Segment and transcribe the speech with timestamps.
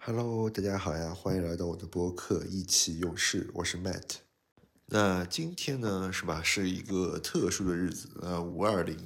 [0.00, 4.18] Hello，大家好呀，欢迎来到我的播客意气用事，我是 Matt。
[4.86, 8.96] 那今天呢，是吧，是一个特殊的日子啊，五二零。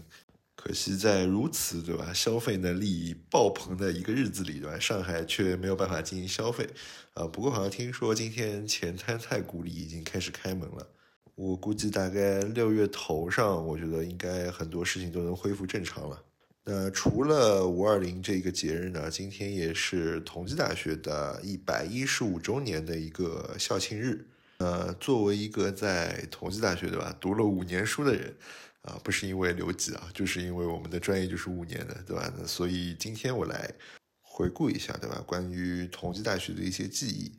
[0.54, 6.68] 可惜在如此对吧，消费能力爆棚的一个日子里，对吧，上海却没有办法进行消费
[7.14, 7.26] 啊。
[7.26, 10.86] 不过好像听说今天前滩太古里已经开始开门了，
[11.34, 16.22] 我估计大概六月头上，我觉得应该很多事情都能恢复正常了。
[16.64, 24.24] 那除了五二零这个节日呢，今天也是同济大学的一百一十五周年的一个校庆日。
[24.58, 28.32] 呃，作为一个在同济大学对吧读了五年书的人，
[28.82, 32.32] 啊，不是因为留级啊，就是因为我们的专业就是五年的对吧？
[32.38, 33.68] 那所以今天我来
[34.20, 37.32] 回顾一下对吧，关于同济大学的一些记忆。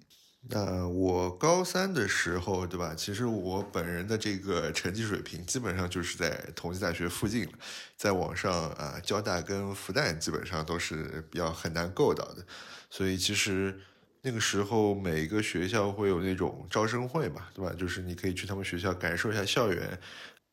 [0.49, 2.93] 那我高三的时候，对吧？
[2.93, 7.47] 其实我本人的这个成绩水平基本上就是在同济大学附近，
[7.95, 12.45] 在网上啊，交大跟复旦基本上都是比较很难够到的。
[12.89, 13.79] 所以其实
[14.21, 17.73] 那个时候每个学校会有那种招生会嘛，对吧？
[17.77, 19.97] 就是你可以去他们学校感受一下校园，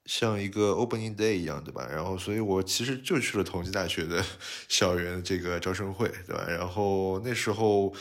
[0.04, 1.84] 像一个 opening day 一样，对吧？
[1.90, 4.24] 然后，所以我其实就去了同济大学的
[4.68, 6.46] 校园这个招生会，对吧？
[6.48, 7.92] 然后那时候。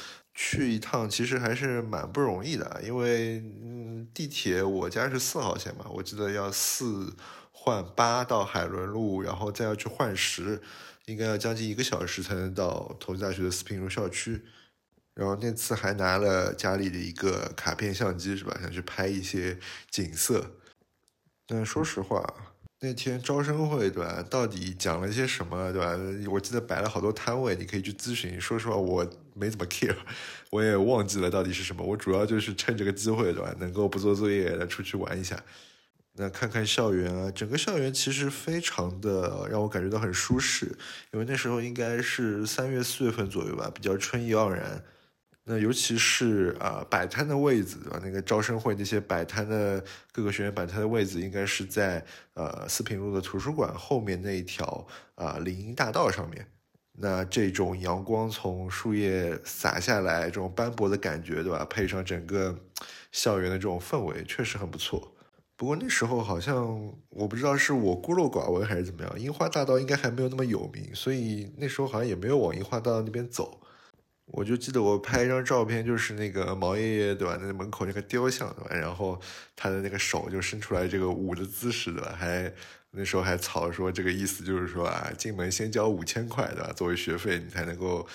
[0.42, 7.14] 去一趟其实还是蛮不容易的，因为嗯，地铁我家是四号线嘛，我记得要四
[7.52, 10.62] 换八到海伦路，然后再要去换十，
[11.08, 14.42] 应该要将近一个小时才能到同济大学的四平路校区。
[15.14, 18.58] 然后那次还拿了家里的一个卡片相机，是吧？
[18.62, 19.60] 想去拍一些
[19.92, 20.52] 景色。
[21.46, 22.49] 但说实话。
[22.82, 24.26] 那天招生会对吧？
[24.30, 25.98] 到底讲了些什么对吧？
[26.32, 28.40] 我记得摆了好多摊位，你可以去咨询。
[28.40, 29.96] 说实话，我没怎么 care，
[30.50, 31.84] 我也忘记了到底是什么。
[31.84, 35.38] 我主要就是趁这个机会对吧，能够不做作业的出去玩一下，
[36.14, 37.30] 那看看校园啊。
[37.32, 40.68] 整个校园其实非常的让我感觉到很舒适，
[41.12, 44.82] 因为那时候应该是三月四月份左右吧，比较春意盎然。
[45.52, 52.06] 那尤其是啊，摆摊的位置对吧，那个招生会那些摆摊的各个学院摆摊的位置，应该是在
[52.36, 56.46] 呃四平路的图书馆后面那一条啊林荫大道上面。
[57.00, 61.66] 那这种阳光从树叶洒下来，这种斑驳的感觉，对吧？
[61.66, 62.56] 配上整个
[63.12, 65.12] 校园的这种氛围，确实很不错。
[65.56, 73.60] 不过那时候好像我不知道是我孤陋寡闻还是怎么样，樱花大道应该还没有那么有名，所以那时候好像也没有往樱花大道那边走。
[74.32, 77.38] 我就记得我拍一张照片，就是那个毛爷爷对吧？
[77.42, 78.76] 那门口那个雕像对吧？
[78.76, 79.20] 然后
[79.56, 82.16] 他的那个手就伸出来这个舞的姿势对吧？
[82.18, 82.54] 还
[82.92, 86.72] 那时候还草说这个意思就是说啊，进门先交五千块对吧？
[86.74, 88.08] 作为学费你才能够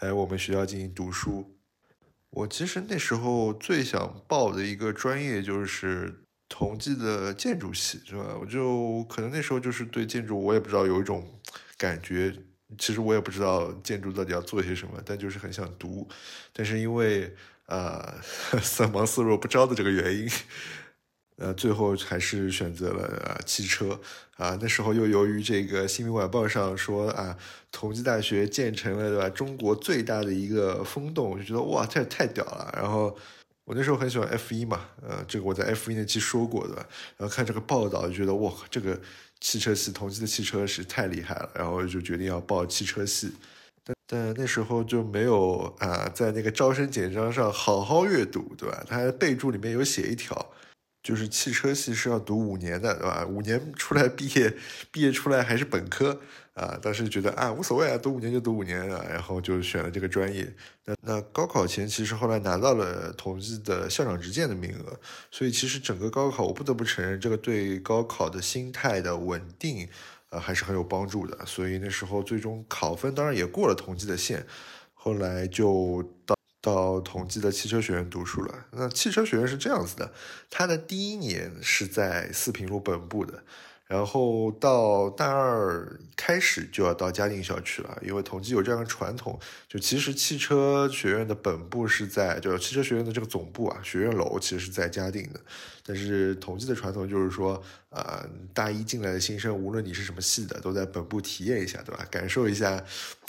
[0.00, 1.56] 来我们学校进行读书。
[2.30, 8.36] 我其实那时候最想报的一个专业就是同济的建筑系是吧？
[8.40, 11.26] 我就可能那时候就是对建筑我也不知道有一种
[11.76, 12.32] 感觉。
[12.76, 16.06] 其实我也不知道建筑到底要做些什么，但就是很想读。
[16.52, 17.34] 但是因为
[17.66, 18.20] 呃
[18.60, 20.28] 三忙四弱不招的这个原因，
[21.36, 24.00] 呃，最后还是选择了汽车。
[24.36, 27.36] 啊，那时候又由于这个《新民晚报》上说啊，
[27.72, 29.28] 同济大学建成了对吧？
[29.28, 32.72] 中国最大的一个风洞，我就觉得哇，这也太屌了。
[32.76, 33.16] 然后
[33.68, 36.74] 我那时候很喜欢 F 一嘛，呃，这个我在 F 一那期说过的。
[37.18, 38.98] 然后看这个报道就觉得哇，这个。
[39.40, 43.32] 汽车系同济的汽车是太厉害了，然后就决定要报汽车系，
[43.84, 48.84] 但但那时候就没有啊，在那个招生简章上好好阅读，对吧？
[48.88, 50.50] 它备注里面有写一条。
[51.00, 53.24] 就是汽车系是要读五年的，对吧？
[53.26, 54.52] 五年出来毕业，
[54.90, 56.20] 毕业出来还是本科
[56.58, 56.78] 啊。
[56.82, 60.52] 当时觉得啊，无所谓啊，读五年就读五年啊，然后就选了这个专业。
[60.84, 64.98] 那那高考前其实后来拿到了同济的校长执剑的名额，
[65.30, 69.88] 所以其实整个高考我不得不承认，这个对高考的心态的稳定
[70.30, 71.46] 啊还是很有帮助的。
[71.46, 74.46] 所以那时候最终考分当然也过了同济的线，
[74.94, 76.34] 后来就到。
[76.60, 78.66] 到同济的汽车学院读书了。
[78.72, 80.12] 那汽车学院是这样子的，
[80.50, 83.44] 它的第一年是在四平路本部的。
[83.88, 89.40] 然后到大二开始就要到嘉定校区了，因为同济有这样的传统。
[89.66, 95.40] 就其实汽车学院的本部是在，就汽车学院的这个总部啊，学院楼其实是在嘉定的。
[95.86, 102.06] 但是同济的传统就是说，呃，大一进来的新生，无论你是什么系的，都在本部体验一下，对吧？
[102.10, 102.84] 感受一下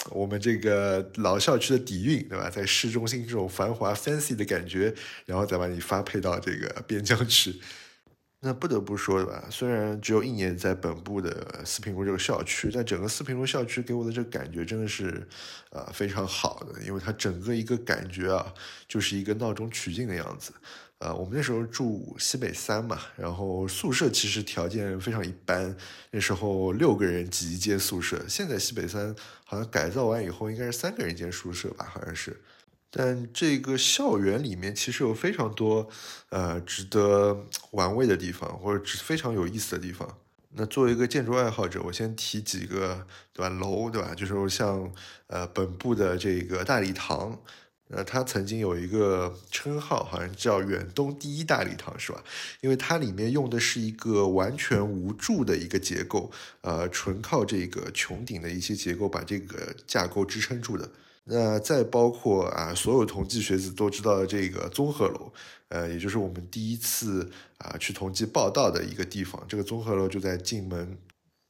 [0.10, 2.50] 我们这个老校区的底蕴，对吧？
[2.50, 4.94] 在市中心这种繁华 fancy 的感觉，
[5.25, 7.62] 然后再把你发配到这个边疆去。
[8.41, 15.27] 那不得不说的吧，虽然只有一年在本部的四平路这个校区，但整个四平路校区给我的这个感觉真的是，
[15.71, 18.53] 呃，非常好的，因为它整个一个感觉啊，
[18.88, 20.53] 就是一个闹中取静的样子。
[21.00, 25.75] 呃，我们那时候住西北三嘛，然后宿舍其实条件非常一般，
[26.12, 28.24] 那时候六个人挤一间宿舍。
[28.27, 29.13] 现在西北三
[29.44, 32.39] 好像改造完以后，应该是三个人一间宿舍吧，好像是。
[32.91, 35.88] 但这个校园里面其实有非常多
[36.30, 40.18] 呃值得玩味的地方，或者非常有意思的地方。
[40.51, 43.50] 那作为一个建筑爱好者，我先提几个，对吧？
[43.50, 44.15] 楼，对吧？
[44.15, 44.91] 就是像
[45.27, 47.39] 呃本部的这个大礼堂，
[47.89, 52.24] 呃，它曾经有一个称号，好像叫远东第一大礼堂，是吧？
[52.62, 56.31] 因为它里面用的是一个完全无柱的一个结构，
[56.62, 60.89] 呃，纯靠这个穹顶的一些结构把这个架构支撑住的。
[61.31, 65.31] 那再包括啊，所有同济学子都知道的这个综合楼，
[65.68, 67.30] 呃，也就是我们第一次
[67.60, 69.40] 啊去同济报道的一个地方。
[69.48, 70.98] 这个综合楼就在进门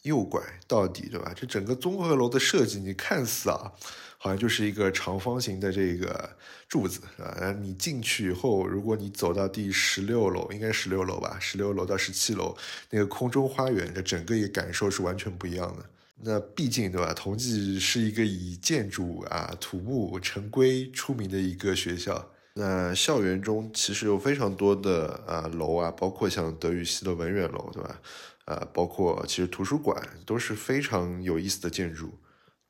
[0.01, 1.33] 右拐到底，对吧？
[1.33, 3.71] 这整个综合楼的设计，你看似啊，
[4.17, 6.29] 好像就是一个长方形的这个
[6.67, 7.51] 柱子啊。
[7.53, 11.37] 你进去以后，如果你走到第十六楼，应该十六楼吧？
[11.39, 12.53] 十六楼到十七楼
[12.89, 15.85] 那个空中花园的整个一个感受是完全不一样的。
[16.21, 17.13] 那毕竟对吧？
[17.13, 22.29] 同济是一个以建筑啊土木成规出名的一个学校。
[22.55, 28.01] 那校园中其实有非常多的啊楼啊，包括像德语系的文远楼，对吧？
[28.45, 32.11] 呃，包括其实图书馆都是非常有意思的建筑。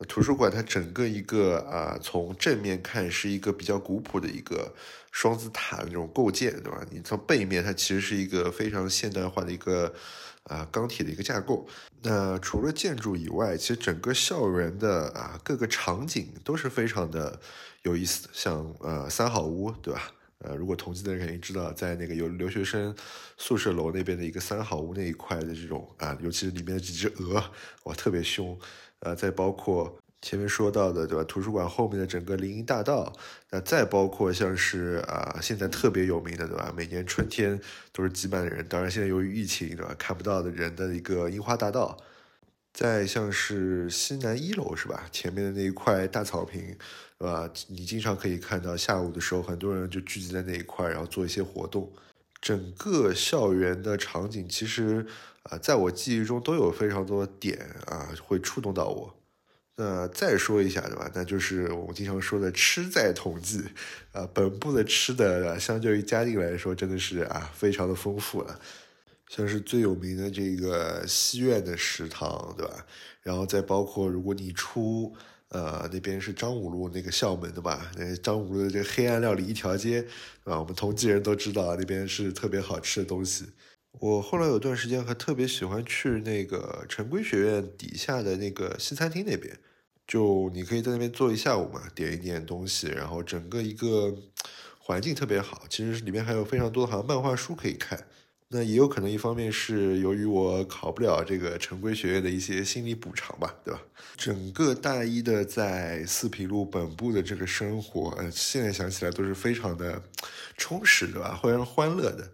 [0.07, 4.71] 图书馆它整个一个啊，从正面看是一个比较古朴的一个
[5.11, 6.85] 双子塔那种构建，对吧？
[6.91, 9.91] 你从背面它其实是一个非常现代化的一个。
[10.43, 11.67] 啊，钢铁的一个架构。
[12.01, 17.39] 那除了建筑以外，其实整个校园的啊各个场景都是非常的
[17.83, 18.27] 有意思。
[18.31, 20.11] 像呃三好屋，对吧？
[20.39, 22.95] 呃，如果同济的人肯定知道，在那个有留学生
[23.37, 27.43] 宿舍楼那边的一个三好屋那一块的这种啊，尤其是里面的几只鹅，
[27.83, 28.57] 哇，特别凶。
[28.99, 29.97] 呃，再包括。
[30.21, 31.23] 前面说到的，对吧？
[31.23, 33.11] 图书馆后面的整个林荫大道，
[33.51, 36.73] 那再包括像是啊，现在特别有名的，对吧？
[36.75, 37.59] 每年春天
[37.91, 38.65] 都是挤满的人。
[38.67, 39.95] 当然，现在由于疫情，对吧？
[39.97, 41.97] 看不到的人的一个樱花大道。
[42.71, 45.05] 再像是西南一楼，是吧？
[45.11, 46.77] 前面的那一块大草坪，
[47.17, 47.49] 对吧？
[47.67, 51.91] 你经常可以看到下午的时候，很多人就聚集在那一块，然后做一些活动。
[52.39, 55.05] 整个校园的场景，其实
[55.43, 57.57] 啊，在我记忆中都有非常多的点
[57.87, 59.18] 啊，会触动到我。
[59.81, 61.09] 那再说一下，对吧？
[61.15, 63.63] 那就是我们经常说的“吃在统计”，
[64.11, 68.59] 啊，本部的吃的相对于嘉定来说，真的是啊，非常的丰富了。
[69.29, 72.85] 像是最有名的这个西苑的食堂，对吧？
[73.21, 75.15] 然后再包括如果你出
[75.47, 80.01] 呃那边是张五路那个校门的吧，那张五路的这个黑暗料理一条街，
[80.43, 80.59] 对吧？
[80.59, 83.45] 我们同济人都知道那边是特别好吃的东西。
[84.01, 89.57] 我后来有段时间还特别喜欢去那个城规学院底下的那个西餐厅那边。
[90.09, 94.11] 就你可以在那边坐一下午嘛，点一点东西，然后整个一个
[94.79, 95.65] 环境特别好。
[95.69, 98.07] 其实里面还有非常多的好像漫画书可以看。
[98.47, 103.79] 那也有可能一方面是由于我考不了这个城规学院的一些心理补偿吧，对吧？
[104.17, 110.01] 整个大一的在四平路本部的这个生活，呃，现在想起来都是非常的
[110.57, 111.39] 充实，对吧？
[111.43, 112.27] 非常欢乐的。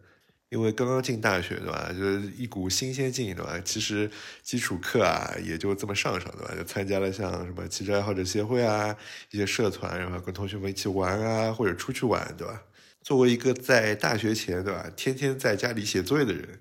[0.50, 1.92] 因为刚刚进大学，对吧？
[1.92, 3.60] 就是一股新鲜劲，对吧？
[3.66, 4.10] 其实
[4.44, 6.54] 基础课啊，也就这么上上，对吧？
[6.56, 8.96] 就参加了像什么汽车爱好者协会啊，
[9.32, 12.62] 一些社团，然后跟同学们一起玩啊，或者出去玩，对吧？
[13.02, 16.60] 作为一个在大学前，对吧，天天在家里写作业的人，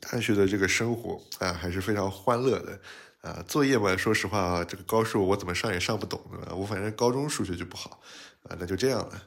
[0.00, 2.80] 大学的这个生活啊，还是非常欢乐的
[3.20, 3.44] 啊。
[3.46, 6.54] 作业嘛，说实话啊，这个高数我怎么上也上不懂，对吧？
[6.54, 8.00] 我反正高中数学就不好
[8.44, 9.22] 啊，那就这样了。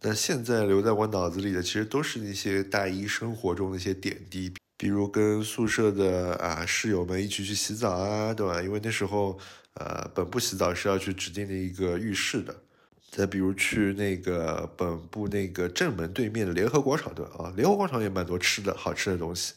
[0.00, 8.60] 那现在留在我脑子里的，其实都是那些大一生活中的一些点滴，比如跟宿舍的啊室友们一起去洗澡啊，对吧？
[8.62, 9.38] 因为那时候，
[9.74, 12.54] 呃，本部洗澡是要去指定的一个浴室的。
[13.10, 17.44] 再比如去那个本部那个正门对面的联合广场，对吧？
[17.44, 19.54] 啊，联合广场也蛮多吃的好吃的东西，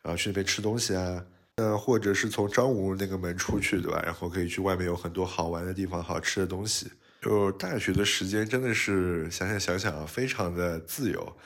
[0.00, 1.22] 然后去那边吃东西啊。
[1.56, 4.00] 那或者是从张武那个门出去，对吧？
[4.02, 6.86] 然后可以去外面有很多好玩的地方，好吃的东西。
[7.20, 11.36] 就大学的时间真的是想想想想啊，非常的自由。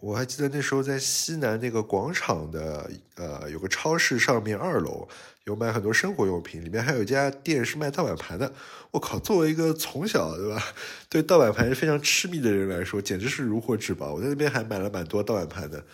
[0.00, 5.06] 我还记得那时候在西南那个广场的呃有个超市上面二楼
[5.44, 8.50] 有卖很多生活用品，里面还有一家店是卖盗版盘的。
[8.92, 10.62] 我靠，作为一个从小对吧
[11.10, 14.14] 对盗版盘是非常痴迷的人来说，简直是如获至宝。
[14.14, 15.84] 我在那边还买了蛮多盗版盘的，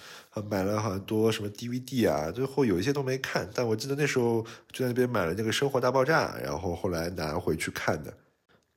[0.48, 3.48] 买了很多什么 DVD 啊，最后有一些都没看。
[3.52, 4.40] 但我记得那时候
[4.70, 8.14] 就在那边买了那个《生活大爆炸》，然后后来拿回去看的。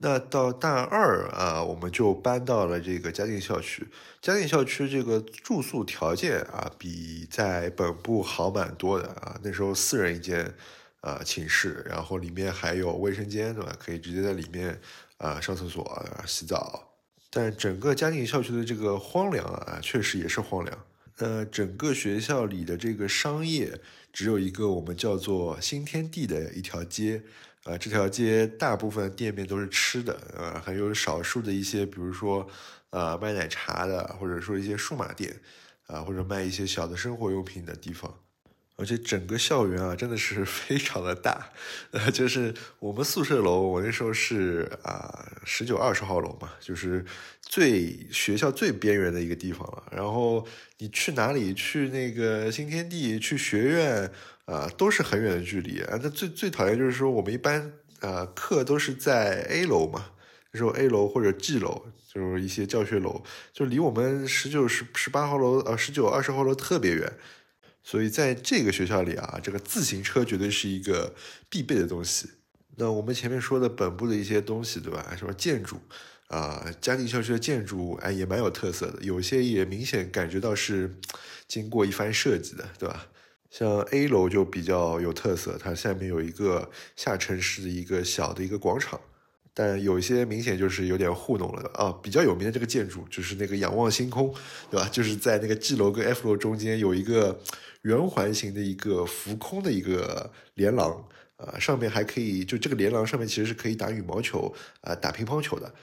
[0.01, 3.86] 那到大二啊，我们就搬到了这个嘉定校区。
[4.22, 9.38] 嘉定校区这个住宿条件啊，比在本部好蛮多的啊。
[9.44, 10.53] 那时候四人一间
[11.01, 13.75] 啊寝室，然后里面还有卫生间，对吧？
[13.77, 14.79] 可以直接在里面
[15.18, 16.94] 啊上厕所、啊、洗澡。
[17.29, 20.86] 但整个嘉定校区的这个荒凉啊，确实也是荒凉。
[21.18, 23.77] 呃，整个学校里的这个商业
[24.13, 27.22] 只有一个我们叫做新天地的一条街。
[27.66, 32.48] 啊，这条街大部分店面都是吃的，啊，还有少数的一些，比如说，
[32.89, 35.39] 啊，卖奶茶的，或者说一些数码店，
[35.88, 38.20] 啊，或者卖一些小的生活用品的地方。
[38.78, 41.50] 而且整个校园啊，真的是 非常的大，
[41.92, 47.04] 呃，就是我们宿舍楼，我那时候是啊十九二十号楼嘛，就是
[47.42, 49.84] 最学校最边缘的一个地方了。
[49.92, 50.48] 然后
[50.78, 54.10] 你去哪里，去那个新天地，去学院
[54.50, 56.00] 啊，都是很远的距离啊。
[56.01, 60.12] 那最最讨厌就是说，我们一般啊课都是在 A 楼嘛，
[60.51, 67.13] 那时候 A 楼或者 G 楼，就是一些教学楼，就离我们十九十十八号楼呃十九二十号楼特别远。
[67.84, 71.13] 所以在这个学校里啊，这个自行车绝对是一个
[71.50, 72.29] 必备的东西。
[72.77, 75.15] 那我们前面说的本部的一些东西，对吧？
[75.18, 75.79] 什么建筑
[76.27, 79.01] 啊，嘉定校区的建筑，哎，也蛮有特色的。
[79.01, 80.96] 有些也明显感觉到是
[81.48, 83.08] 经过一番设计的，对吧？
[83.50, 89.00] 像 A 楼就比较有特色，它下面有一个下沉式的一个小的一个广场。
[89.51, 91.91] 但有一些明显就是有点糊弄了的啊！
[92.01, 94.34] 比较有名的这个建筑就是那个仰望星空，
[94.72, 94.88] 对吧？
[94.89, 97.38] 就是在那个 G 楼跟 F 楼中间有一个
[97.82, 105.74] 圆环形的一个浮空的一个连廊啊，上面还可以就这个连廊上面其实是可以打羽毛球啊、打乒乓球的。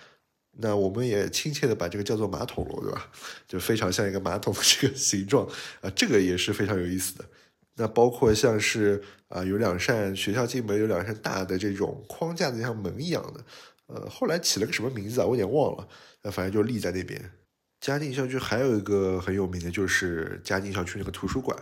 [0.58, 3.10] 那我们也亲切的把这个叫做马桶楼，对吧？
[3.46, 5.46] 就非常像一个马桶的这个形状
[5.82, 7.24] 啊，这个也是非常有意思的。
[7.76, 13.44] 那包括像是啊，有两扇学校进门有两扇大的这种框架的像门一样的，
[13.86, 15.26] 呃，后来起了个什么名字啊？
[15.26, 15.86] 我有点忘了。
[16.22, 17.30] 那反正就立在那边。
[17.78, 21.56] 嘉定校区还有一个很有名的就是嘉定校区那个图书馆，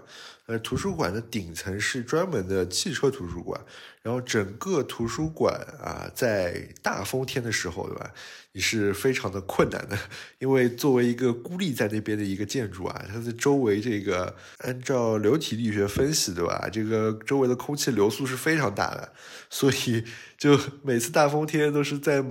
[0.46, 3.58] 呃，图书馆的顶层是专门的汽车图书馆，
[4.02, 8.10] 然后整个图书馆啊，在大风天的时候，对吧？
[8.56, 9.98] 你是非常的困难的，
[10.38, 16.68] 因为作为一个孤立在那边的一个建筑啊，它的周围这个按照流体力学分析，对吧？
[16.70, 19.12] 这个周围的空气流速是非常大的，
[19.50, 20.04] 所以
[20.38, 22.24] 就每次大风天都是在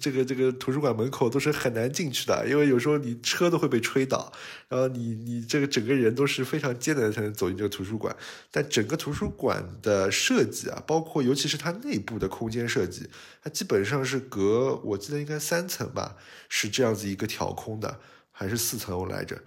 [0.00, 4.32] 这个这个图书馆门口都是很难进去的，因为有时候你车都会被吹倒，
[4.68, 8.16] 然后你你这个整个人都是非常艰难才能走这个图书馆。
[8.50, 13.08] 但整个图书馆的设计啊，包括尤其是它内部的空间设计，
[13.42, 15.66] 它基本上是隔我记得应该三。
[15.68, 16.16] 层吧，
[16.48, 17.98] 是这样子一个挑空的，
[18.30, 19.42] 还是四层来着？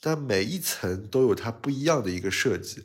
[0.00, 2.82] 但每一层都有它不一样的一个设计。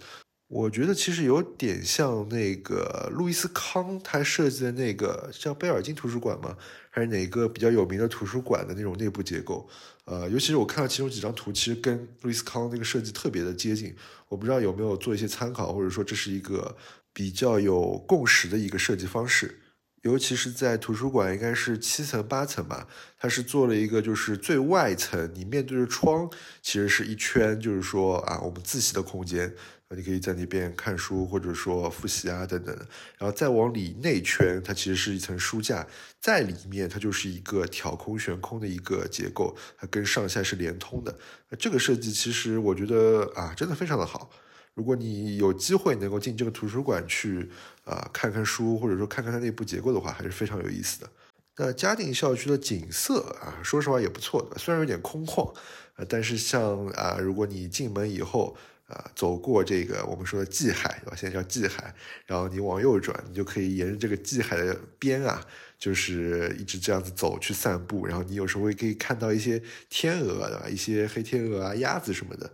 [0.50, 6.58] 我觉得其实有点像那个路易斯康他设计的那个叫贝尔金图书馆吗？
[6.90, 9.70] 还是哪个比较有名的图书馆的那种内部结构？
[10.06, 13.96] 呃，尤其是我看到其中几张图，其实跟路易斯康那个设计特别的接近。
[14.28, 16.76] 我不知道有没有做一些参考，或者说这是一个
[17.14, 19.60] 比较有共识的一个设计方式。
[20.02, 22.88] 尤其是在图书馆，应该是七层八层吧，
[23.18, 26.30] 它是做了一个，就是最外层，你面对着窗，
[26.62, 29.54] 其实是一圈，就是说啊，我们自习的空间，
[29.90, 32.74] 你可以在那边看书或者说复习啊等等。
[33.18, 35.86] 然后再往里内圈，它其实是一层书架，
[36.22, 41.14] 在里面它就是一个挑空悬空的一个结构，它跟上下是连通的。
[41.58, 44.30] 这个设计其实我觉得啊，真的非常的好。
[44.76, 47.50] 如果你有机会能够进这个图书馆去
[47.90, 51.10] 啊看看书，或者说看看它内部结构的话，还是非常有意思的。
[51.58, 55.54] 那嘉定校区的景色啊，说实话也不错的，虽然有点空旷，
[55.96, 58.56] 啊，但是像啊，如果你进门以后
[58.88, 61.16] 啊，走过这个我们说的蓟海，对吧？
[61.18, 61.94] 现在叫蓟海，
[62.26, 65.46] 然后你往右转，你就可以沿着这个蓟海的边啊，
[65.78, 70.70] 就是一直这样子走去散步，然后你有时候会可以看到一些天鹅，对吧？
[70.70, 72.50] 一些黑天鹅啊、鸭子什么的。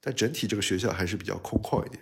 [0.00, 2.00] 但整体这个学校还是比较空旷一点。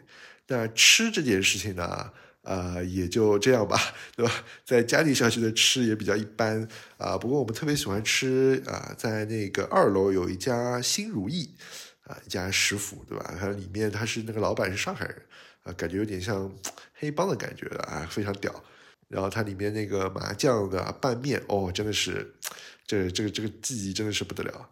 [0.49, 3.79] 那吃这件事情呢，呃，也就这样吧，
[4.17, 4.33] 对吧？
[4.65, 6.69] 在嘉定校区的吃也比较一般
[6.99, 7.17] 啊。
[7.17, 11.55] 不过我们特别喜欢吃啊，在那个二楼有一家新如意
[12.05, 13.35] 啊，一家食府，对吧？
[13.39, 15.23] 它里面它是那个老板是上海人
[15.63, 16.53] 啊，感觉有点像
[16.95, 18.53] 黑帮的感觉的啊，非常屌。
[19.09, 22.35] 然后它里面那个麻酱的拌面，哦，真的是
[22.87, 24.69] 这这个这个记忆真的是不得了。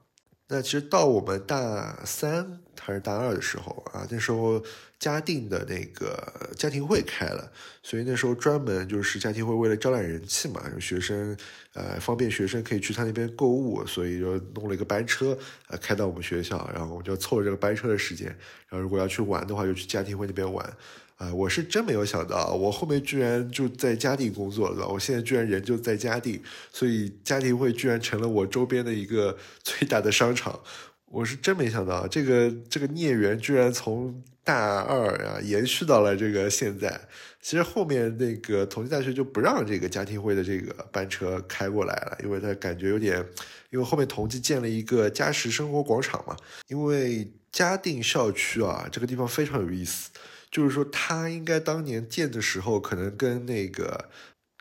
[0.52, 4.60] 那其实到我们大三还是大二的时候啊，那时候
[4.98, 7.52] 嘉定的那个家庭会开了，
[7.84, 11.36] 所以那时候专门就是家庭会为了招揽人气嘛，学生
[11.74, 15.38] 呃方便学生可以去他那边购物，所以就弄了一个班车
[15.68, 18.26] 呃开到我们学校，然后我们就凑这个班车的时间，
[18.68, 20.76] 然后如果要去玩的话，就去家庭会那边玩。
[21.20, 30.58] 啊，我是真没有想到，我后面居然就在嘉定工作了，我现在居然人就在嘉定，所以嘉定会居然成了我周边的一个 最大的商场，
[31.04, 36.98] 我是真没想到，这个这个孽缘居然从大二啊延续到了这个现在。
[37.42, 43.22] 其实后面那个同济大学就不让这个家庭会的这个班车开过来了，因为他感觉有点，
[43.68, 46.34] 因为后面同济建了一个嘉实生活广场嘛，
[46.68, 50.08] 因为嘉定校区啊这个地方非常有意思。
[50.50, 54.10] 就是说，他应该当年建的时候，可能跟那个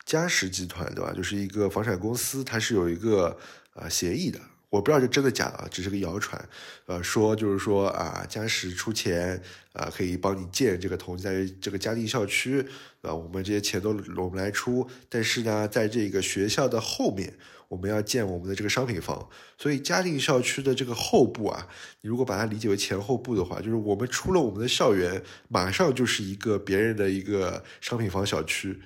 [0.06, 1.12] 嘉实集团，对吧？
[1.14, 3.38] 就是一个房产公司，它是有一个
[3.74, 4.40] 啊协议的。
[4.70, 6.48] 我不知道这真的假的啊，只是个谣传。
[6.86, 9.42] 呃，说就是说啊，嘉实出钱
[9.74, 12.64] 啊，可以帮你建这个同济大学这个嘉定校区，
[13.02, 14.88] 啊，我们这些钱都我们来出。
[15.10, 17.34] 但是呢，在这个学校的后面，
[17.68, 19.28] 我们要建我们的这个商品房。
[19.58, 21.68] 所以嘉定校区的这个后部啊，
[22.02, 28.80] 你如果把它理解为前后部的话，就是我们出了我们的校园，马上就是一个别人的一个商品房小区。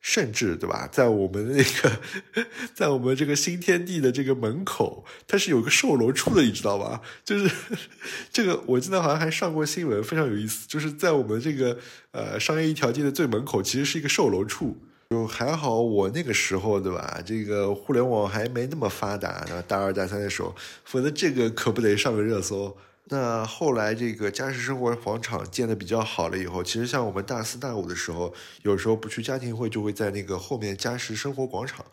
[0.00, 7.00] 甚至对吧，在我们那个，在我们这个新天地的这个门口，它是有个售楼处的，你知道吧？
[7.24, 7.50] 就是
[8.32, 10.66] 这个，我记得好像还上过新闻，非常有意思。
[10.68, 11.76] 就是在我们这个
[12.12, 14.76] 呃商业一条街的最门口，其实是一个售楼处。
[15.10, 22.76] 就还好我那个时候对吧，这个互联网还没那么发达，然后大二大三的时候，否则这个可不得上个热搜。
[23.10, 31.84] 那后来这个嘉实生活广场建的比较好了以后，其实像我们大四大五的时候，有时候不去家庭会，就会在那个后面嘉实生活广场，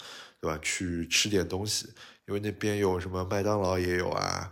[0.42, 0.60] 对吧？
[0.62, 1.88] 去吃点东西，
[2.28, 4.52] 因为那边有什么麦当劳也有啊，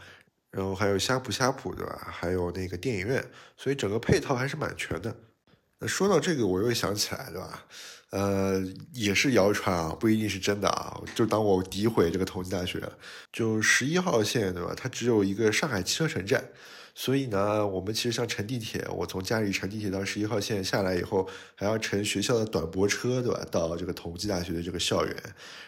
[0.52, 2.08] 然后还有呷哺呷哺，对吧？
[2.10, 3.22] 还有那个电影院，
[3.58, 5.14] 所以整个配套还是蛮全的。
[5.88, 7.66] 说到这个，我又想起来，对吧？
[8.10, 8.64] 呃，
[8.94, 11.02] 也是谣传啊，不一定是真的啊。
[11.16, 12.82] 就当我诋毁这个同济大学，
[13.32, 14.74] 就十一号线对吧？
[14.76, 16.44] 它只有一个上海汽车城站。
[16.96, 23.44] 所以呢，我们其实像乘地铁，我从家里乘地铁到十一号线下来以后，还要乘学校的短驳车，对吧？
[23.52, 25.16] 到这个同济大学的这个校园。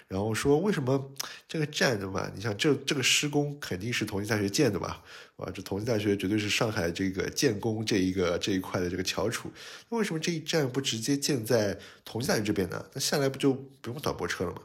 [0.08, 1.12] 然后说为什么
[1.48, 2.32] 这个站的嘛？
[2.36, 4.98] 你想这这个施工肯定是同济大学建的嘛？
[5.38, 9.52] 啊，这同济大学绝对是上海这个建工这一个这一块的这个翘楚。
[9.90, 12.86] 那为什么这一站不直接建在同济大学这边呢？
[12.94, 13.52] 那下来不就
[13.82, 14.62] 不用短驳车了吗？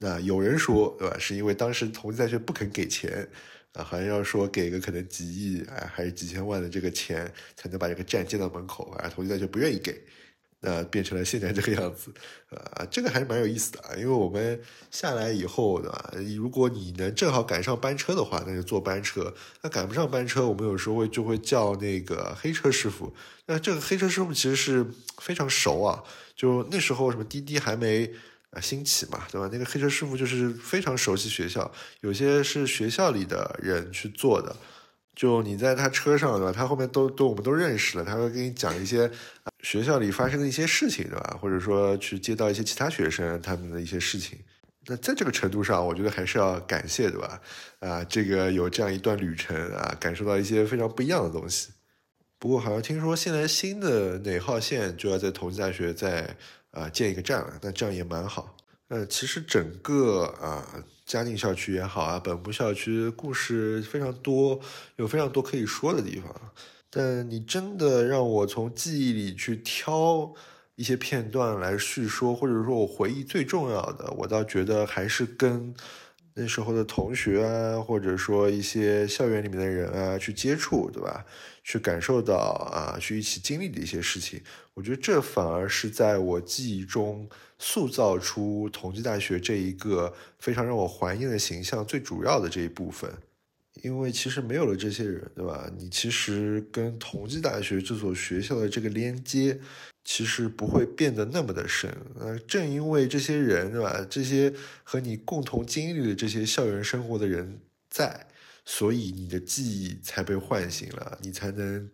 [0.00, 1.16] 那有人说，对吧？
[1.16, 3.28] 是因为当时同济大学不肯给钱。
[3.74, 9.08] 啊，好像要说给个可能几亿哎，还是几千万的这个钱，才能把这个站建到门口啊。
[9.08, 9.96] 同济大学不愿意给，
[10.58, 12.12] 那变成了现在这个样子。
[12.50, 13.94] 啊，这个还是蛮有意思的啊。
[13.94, 16.12] 因为我们下来以后，对吧？
[16.36, 23.14] 如果你能正好赶上班车的话，那就坐班车；那赶不上班车，我们有时候会就会叫那个黑车师傅。
[23.46, 24.84] 那这个黑车师傅其实是
[25.18, 26.02] 非常熟啊，
[26.34, 28.12] 就那时候什么滴滴还没。
[28.50, 29.48] 啊，兴起嘛，对吧？
[29.52, 34.54] 那个黑车师傅就是非常熟悉学校，有些是学校里的人去做的。
[35.14, 36.52] 就你在他车上，对吧？
[36.52, 39.08] 他后面都都我们都认识了，他会给你讲一些
[39.62, 41.38] 学校里发生的一些事情，对吧？
[41.40, 44.38] 或者说去接到一些其他学生他们的一些事情。
[44.86, 47.40] 那在这个程度上，我觉得还是要感谢，对吧？
[47.80, 51.68] 啊，这个有这样一段旅程啊，感受到一些非常不一样的东西。
[52.38, 56.36] 不过好像听说现在新的哪号线就要在同济大学在。
[56.70, 58.56] 啊，建一个站了，那这样也蛮好。
[58.88, 64.58] 呃，其实整个啊，嘉定校区也好啊，本部校区故事非常多，
[64.96, 66.34] 有非常多可以说的地方。
[66.90, 70.34] 但你真的让我从记忆里去挑
[70.74, 75.72] 一些片段来叙说，或者说我回忆最重要的，我倒觉得还是跟
[76.34, 81.24] 那时候的同学啊，或者说一些校园里面的人啊去接触，对吧？
[81.62, 84.40] 去感受到啊，去一起经历的一些事情，
[84.74, 93.12] 我觉得这反而是在我记忆中塑造出同济大学这一个非常让我怀念的形象最主要的这一部分。
[93.82, 95.70] 因为其实没有了这些人，对吧？
[95.78, 99.58] 你其实跟同济大学这所学校的这个连接，
[100.04, 101.90] 其实不会变得那么的深。
[102.18, 104.06] 呃，正因为这些人，对吧？
[104.10, 108.26] 这些和你共同经历的这些校园生活的人在。
[108.66, 111.90] 所以你的记忆才被唤醒了，你才能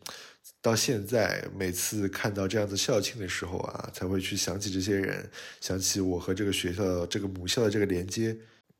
[0.61, 8.37] 到现在每次看到这样子校庆的时候啊，才会去想起这些人，想起我和这个学校这个母校的这个连接。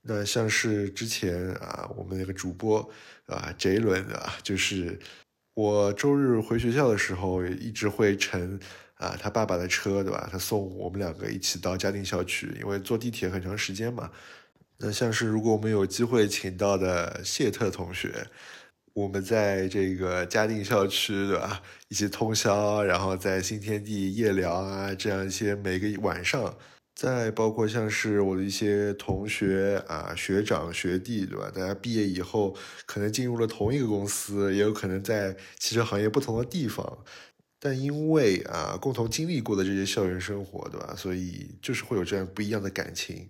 [0.07, 2.89] 那像是之前啊，我们那个主播
[3.27, 4.99] 啊，这一轮啊，就是
[5.55, 8.59] 我周日回学校的时候，一直会乘
[8.95, 10.29] 啊他爸爸的车，对吧？
[10.31, 14.11] 他送我们两个一起到嘉定校区，因为坐地铁很长时间嘛。
[14.79, 18.27] 那像是如果我们有机会请到的谢特同学，
[18.93, 21.63] 我们在这个嘉定校区，对吧？
[21.89, 26.57] 一起通宵，然后在新天地夜聊啊，这样一些每个晚上，
[26.97, 31.53] 再包括像是我的一些同学啊、学长学弟，对吧？
[31.55, 32.57] 大家毕业以后
[32.87, 37.05] 可能进入了同一个公司，也有可能在汽车行业不同的地方，
[37.61, 40.95] 但因为啊共同经历过的这些校园生活，对吧？
[40.97, 43.29] 所以就是会有这样不一样的感情。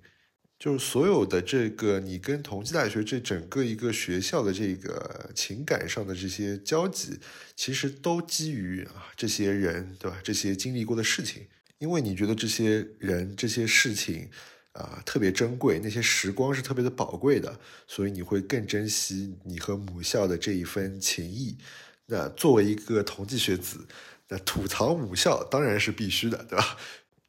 [0.58, 7.18] 就是所有的这个，你跟同济大学这整个一个学校的这个情感上的这些交集，
[7.56, 10.16] 其实都基于啊这些人，对吧？
[10.22, 11.42] 这些经历过的事情，
[11.78, 14.28] 因为你觉得这些人、这些事情
[14.72, 21.56] 啊特别珍贵，那些时光是特别的宝贵的，所以你会更珍惜你和母校的这一份情谊。
[22.06, 23.86] 那作为一个同济学子，
[24.28, 26.76] 那吐槽母校当然是必须的，对吧？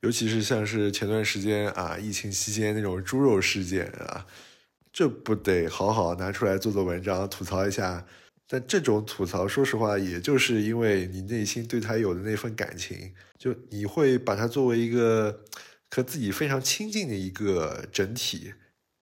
[0.02, 4.26] 尤其是像是前段时间啊，疫情期间那种猪肉事件啊，
[4.94, 8.06] 这不得好好拿出来做做文章吐槽一下。
[8.50, 15.44] 但这种吐槽，说实话，也就是因为你内心对他有的那份感情，就你会把它作为一个
[15.92, 18.54] 和自己非常亲近的一个整体，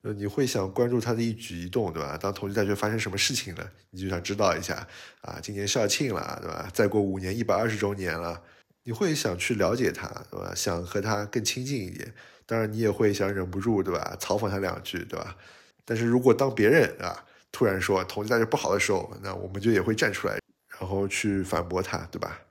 [0.03, 2.17] 呃，你会想关注他的一举一动，对吧？
[2.17, 4.88] 当同济大学发生什么事情了，你就想知道一下
[5.19, 6.69] 啊，今年校庆了，对吧？
[6.73, 8.41] 再过五年一百二十周年了，
[8.86, 10.53] 你会想去了解他，对吧？
[10.56, 12.13] 想和他更亲近一点。
[12.45, 14.17] 当然，你也会想忍不住，对吧？
[14.21, 15.36] 嘲讽他两句，对吧？
[15.84, 17.25] 但是如果当别人啊。
[17.53, 20.37] 突然说同济大学不好的时候，那我们就也会站出来，
[20.77, 22.41] 然后去反驳他，对吧？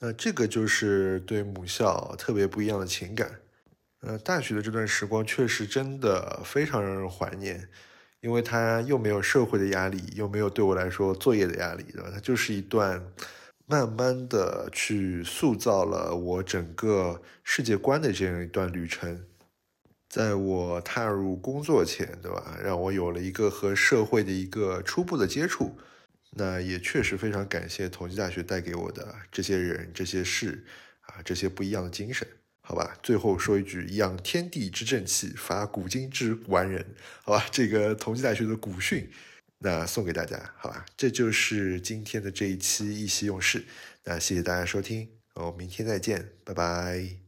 [0.00, 3.30] 那这个就是对母校特别不一样的情感。
[4.00, 7.68] 呃，大学的这段时光确实真的非常让人怀念，
[8.20, 12.10] 因为它又没有社会的压力，又没有对我来说作业的压力，对吧？
[12.14, 13.00] 它就是一段
[13.66, 19.24] 慢慢的去塑造了我整个世界观的这样一段旅程。
[20.12, 22.58] 在我踏入工作前，对吧？
[22.62, 25.74] 让我有了一个和社会的一个初步的接触，
[26.32, 30.66] 那也确实非常感谢同济大学带给我的这些人、这些事
[31.00, 32.28] 啊，这些不一样的精神，
[32.60, 32.94] 好吧？
[33.02, 36.84] 最后说一句：养天地之正气，发古今之完人，
[37.24, 37.46] 好吧？
[37.50, 39.10] 这个同济大学的古训，
[39.60, 40.84] 那送给大家，好吧？
[40.94, 43.64] 这就是今天的这一期意气用事，
[44.04, 47.21] 那谢谢大家收听，我们明天再见，拜拜。